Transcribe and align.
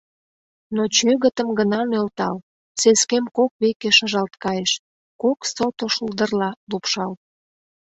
Но 0.75 0.83
чӧгытым 0.97 1.49
гына 1.59 1.81
нӧлтал— 1.91 2.35
сескем 2.81 3.25
кок 3.37 3.51
веке 3.63 3.89
шыжалт 3.97 4.33
кайыш, 4.43 4.71
кок 5.21 5.39
сото 5.53 5.85
шулдырла 5.95 6.49
лупшалт. 6.69 7.19